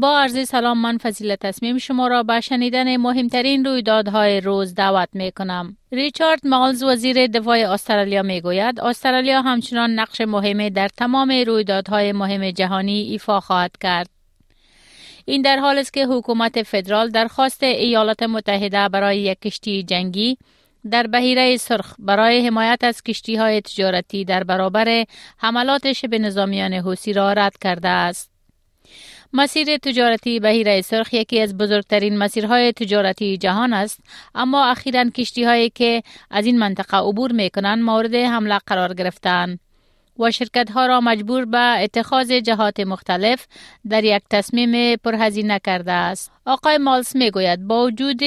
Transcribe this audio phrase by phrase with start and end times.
[0.00, 5.32] با عرض سلام من فضیل تصمیم شما را به شنیدن مهمترین رویدادهای روز دعوت می
[5.32, 5.76] کنم.
[5.92, 12.50] ریچارد مالز وزیر دفاع استرالیا می گوید استرالیا همچنان نقش مهمی در تمام رویدادهای مهم
[12.50, 14.10] جهانی ایفا خواهد کرد.
[15.24, 20.38] این در حال است که حکومت فدرال درخواست ایالات متحده برای یک کشتی جنگی
[20.90, 25.04] در بهیره سرخ برای حمایت از کشتی های تجارتی در برابر
[25.38, 28.33] حملات شبه نظامیان حوسی را رد کرده است.
[29.36, 34.00] مسیر تجارتی بهیره سرخ یکی از بزرگترین مسیرهای تجارتی جهان است
[34.34, 39.60] اما اخیرا کشتی هایی که از این منطقه عبور می کنند مورد حمله قرار گرفتند
[40.18, 43.46] و شرکت ها را مجبور به اتخاذ جهات مختلف
[43.88, 46.32] در یک تصمیم پرهزینه کرده است.
[46.46, 48.20] آقای مالس می گوید با وجود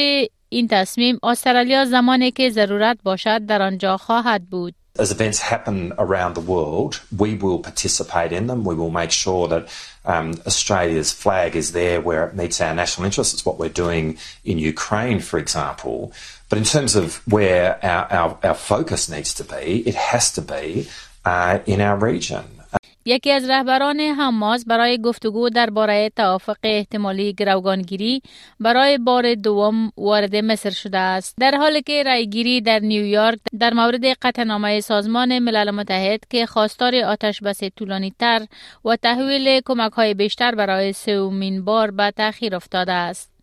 [0.50, 4.74] این تصمیم استرالیا زمانی که ضرورت باشد در آنجا خواهد بود.
[5.00, 8.64] As events happen around the world, we will participate in them.
[8.64, 9.68] We will make sure that
[10.06, 13.34] um, Australia's flag is there where it meets our national interests.
[13.34, 16.12] It's what we're doing in Ukraine, for example.
[16.50, 20.42] But in terms of where our, our, our focus needs to be, it has to
[20.42, 20.88] be
[21.26, 22.46] uh, in our region.
[23.08, 28.22] یکی از رهبران حماس برای گفتگو درباره توافق احتمالی گروگانگیری
[28.60, 31.36] برای بار دوم وارد مصر شده است.
[31.40, 37.42] در حالی که رایگیری در نیویورک در مورد قطعنامه سازمان ملل متحد که خواستار آتش
[37.42, 38.46] بس طولانی تر
[38.86, 43.37] و تحویل کمک های بیشتر برای سومین بار به تاخیر افتاده است.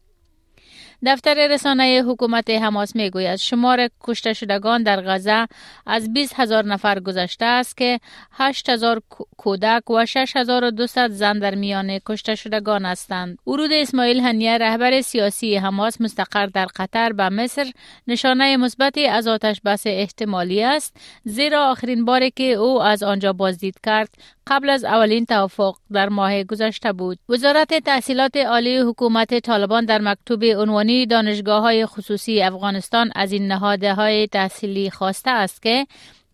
[1.06, 5.46] دفتر رسانه حکومت حماس می گوید شمار کشته شدگان در غزه
[5.86, 8.00] از 20 هزار نفر گذشته است که
[8.32, 9.02] 8 هزار
[9.36, 10.70] کودک و 6 هزار
[11.08, 13.38] زن در میان کشته شدگان هستند.
[13.46, 17.72] ورود اسماعیل هنیه رهبر سیاسی حماس مستقر در قطر به مصر
[18.06, 23.76] نشانه مثبتی از آتش بس احتمالی است زیرا آخرین باری که او از آنجا بازدید
[23.84, 24.08] کرد
[24.46, 27.18] قبل از اولین توافق در ماه گذشته بود.
[27.28, 33.94] وزارت تحصیلات عالی حکومت طالبان در مکتوب عنوانی دانشگاه های خصوصی افغانستان از این نهاده
[33.94, 35.86] های تحصیلی خواسته است که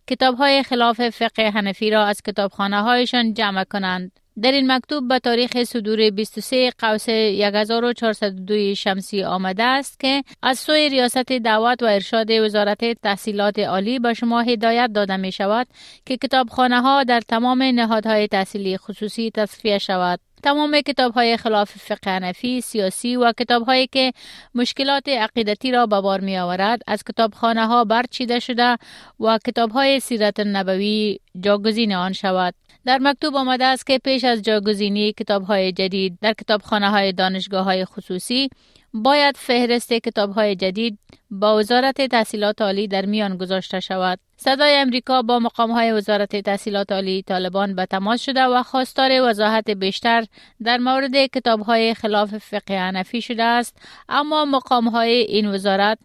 [0.07, 4.11] کتاب های خلاف فقه حنفی را از کتابخانه هایشان جمع کنند.
[4.41, 10.89] در این مکتوب به تاریخ صدور 23 قوس 1402 شمسی آمده است که از سوی
[10.89, 15.67] ریاست دعوت و ارشاد وزارت تحصیلات عالی به شما هدایت داده می شود
[16.05, 20.19] که کتابخانه ها در تمام نهادهای تحصیلی خصوصی تصفیه شود.
[20.43, 24.11] تمام کتاب های خلاف فقه حنفی، سیاسی و کتاب هایی که
[24.55, 28.77] مشکلات عقیدتی را به بار می آورد از کتابخانه ها برچیده شده
[29.19, 32.53] و کتاب های سیرت نبوی جاگزین آن شود.
[32.85, 37.65] در مکتوب آمده است که پیش از جاگزینی کتاب های جدید در کتابخانه های دانشگاه
[37.65, 38.49] های خصوصی
[38.93, 40.99] باید فهرست کتاب های جدید
[41.31, 44.19] با وزارت تحصیلات عالی در میان گذاشته شود.
[44.37, 49.69] صدای امریکا با مقام های وزارت تحصیلات عالی طالبان به تماس شده و خواستار وضاحت
[49.69, 50.25] بیشتر
[50.63, 53.77] در مورد کتاب های خلاف فقه حنفی شده است
[54.09, 55.97] اما مقام های این وزارت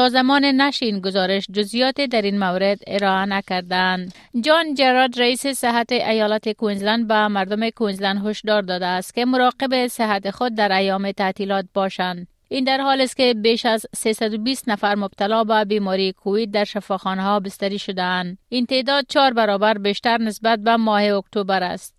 [0.00, 4.14] تا زمان نشر این گزارش جزیات در این مورد ارائه نکردند.
[4.40, 10.30] جان جراد رئیس صحت ایالت کوینزلند به مردم کوینزلند هشدار داده است که مراقب صحت
[10.30, 12.26] خود در ایام تعطیلات باشند.
[12.48, 17.22] این در حال است که بیش از 320 نفر مبتلا به بیماری کووید در شفاخانه
[17.22, 18.38] ها بستری شدهاند.
[18.48, 21.94] این تعداد چهار برابر بیشتر نسبت به ماه اکتبر است.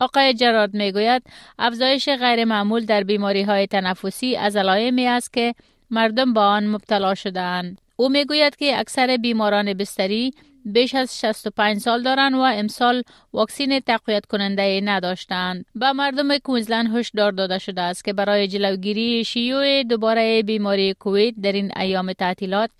[0.00, 1.22] آقای جراد می‌گوید
[1.58, 5.54] افزایش غیرمعمول در بیماری های تنفسی از علائمی است که
[5.90, 7.80] مردم با آن مبتلا شدهاند.
[7.96, 10.32] او می‌گوید که اکثر بیماران بستری
[10.64, 15.64] بیش از 65 سال دارند و امسال واکسین تقویت کننده نداشتند.
[15.74, 21.52] به مردم کوینزلند هشدار داده شده است که برای جلوگیری شیوع دوباره بیماری کووید در
[21.52, 22.70] این ایام تعطیلات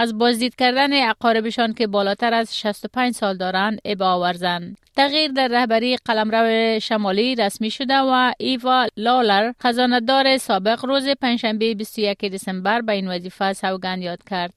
[0.00, 4.78] از بازدید کردن اقاربشان که بالاتر از 65 سال دارند ابا ورزند.
[4.96, 12.24] تغییر در رهبری قلمرو شمالی رسمی شده و ایوا لالر خزاندار سابق روز پنجشنبه 21
[12.24, 14.54] دسامبر به این وظیفه سوگند یاد کرد.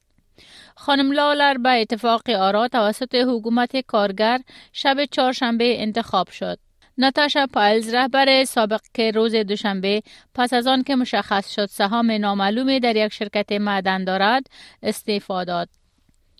[0.76, 4.40] خانم لالر به اتفاق آرا توسط حکومت کارگر
[4.74, 6.58] شب چهارشنبه انتخاب شد.
[6.98, 10.02] ناتاشا پایلز رهبر سابق که روز دوشنبه
[10.36, 14.44] پس از آن که مشخص شد سهام نامعلومی در یک شرکت معدن دارد
[14.84, 15.70] استعفا داد.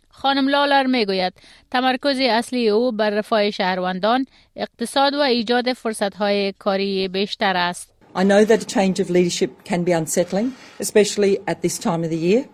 [0.10, 1.34] خانم لالر می گوید
[1.72, 4.26] تمرکز اصلی او بر رفاه شهروندان،
[4.56, 7.92] اقتصاد و ایجاد فرصت های کاری بیشتر است.
[8.14, 12.10] I know that a change of leadership can be unsettling, especially at this time of
[12.10, 12.46] the year,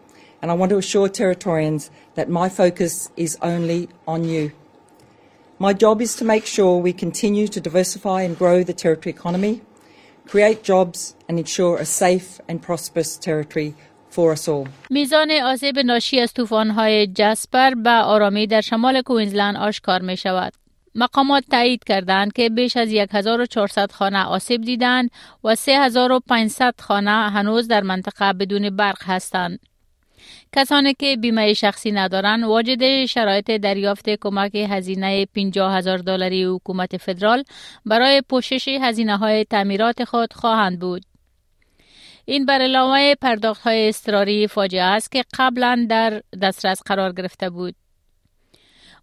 [0.41, 4.51] and I want to assure Territorians that my focus is only on you.
[5.59, 9.61] My job is to make sure we continue to diversify and grow the Territory economy,
[10.31, 13.73] create jobs, and ensure a safe and prosperous Territory.
[14.89, 20.53] میزان آسیب ناشی از طوفان‌های جسپر به آرامی در شمال کوینزلند آشکار می شود.
[20.95, 25.11] مقامات تایید کردند که بیش از 1400 خانه آسیب دیدند
[25.43, 29.59] و 3500 خانه هنوز در منطقه بدون برق هستند.
[30.55, 37.43] کسانی که بیمه شخصی ندارند واجد شرایط دریافت کمک هزینه 50 هزار دلاری حکومت فدرال
[37.85, 41.03] برای پوشش هزینه های تعمیرات خود خواهند بود.
[42.25, 47.75] این بر علاوه پرداخت های استراری فاجعه است که قبلا در دسترس قرار گرفته بود.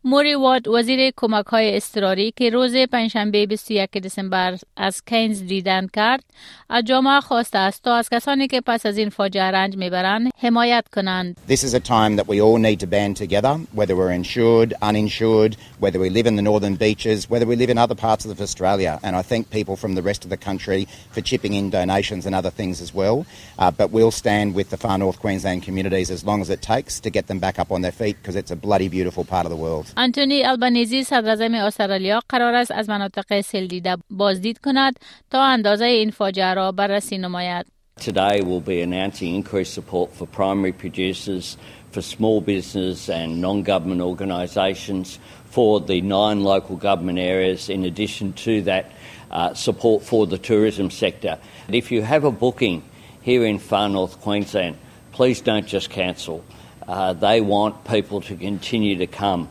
[0.03, 6.23] موری واد وزیر کمک های استراری که روز پنجشنبه 21 دسامبر از کینز دیدن کرد
[6.69, 10.85] از جامعه خواسته است تا از کسانی که پس از این فاجعه رنج میبرند حمایت
[10.93, 14.73] کنند This is a time that we all need to band together whether we're insured
[14.81, 15.53] uninsured
[15.83, 18.93] whether we live in the northern beaches whether we live in other parts of Australia
[19.05, 20.81] and I thank people from the rest of the country
[21.13, 23.17] for chipping in donations and other things as well
[23.61, 26.93] uh, but we'll stand with the far north Queensland communities as long as it takes
[27.05, 29.51] to get them back up on their feet because it's a bloody beautiful part of
[29.55, 34.99] the world آنتونی البنیزی صدراعظم استرالیا قرار است از مناطق سیل دیده بازدید کند
[35.31, 37.65] تا اندازه این فاجعه را بررسی نماید.
[37.99, 41.57] Today we'll be announcing increased support for primary producers,
[41.91, 45.19] for small business and non-government organisations,
[45.49, 48.85] for the nine local government areas in addition to that
[49.31, 51.37] uh, support for the tourism sector.
[51.67, 52.83] If you have a booking
[53.21, 54.77] here in far north Queensland,
[55.11, 56.43] please don't just cancel.
[56.87, 59.49] Uh, they want people to continue to come.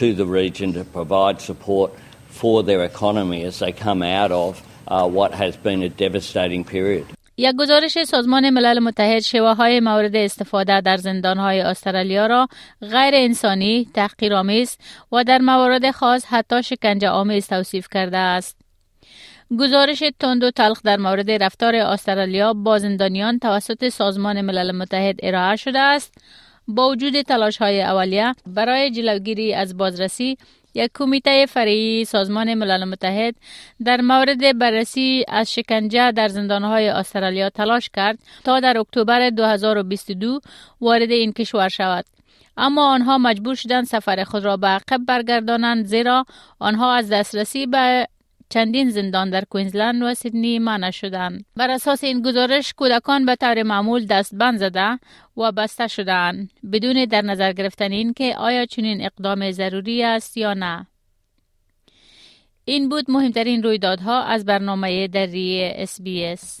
[0.00, 1.90] To the region to provide support
[2.28, 7.06] for their economy as they come out of uh, what has been a devastating period.
[7.36, 12.48] یک گزارش سازمان ملل متحد شوه های مورد استفاده در زندان های استرالیا را
[12.80, 14.78] غیر انسانی، تحقیرآمیز
[15.12, 18.56] و در موارد خاص حتی شکنجه آمیز توصیف کرده است.
[19.60, 25.56] گزارش تند و تلخ در مورد رفتار استرالیا با زندانیان توسط سازمان ملل متحد ارائه
[25.56, 26.14] شده است
[26.68, 30.36] با وجود تلاش های اولیه برای جلوگیری از بازرسی
[30.74, 33.34] یک کمیته فرعی سازمان ملل متحد
[33.84, 40.40] در مورد بررسی از شکنجه در زندانهای استرالیا تلاش کرد تا در اکتبر 2022
[40.80, 42.04] وارد این کشور شود.
[42.56, 46.24] اما آنها مجبور شدند سفر خود را به عقب برگردانند زیرا
[46.58, 48.06] آنها از دسترسی به
[48.52, 51.44] چندین زندان در کوینزلند و سیدنی منع شدند.
[51.56, 54.98] بر اساس این گزارش کودکان به طور معمول دستبند زده
[55.36, 60.54] و بسته شدند بدون در نظر گرفتن این که آیا چنین اقدام ضروری است یا
[60.54, 60.86] نه.
[62.64, 66.60] این بود مهمترین رویدادها از برنامه دری SBS.